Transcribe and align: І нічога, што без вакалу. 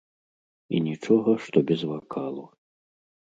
І 0.77 0.79
нічога, 0.85 1.35
што 1.45 1.57
без 1.71 1.81
вакалу. 1.91 2.43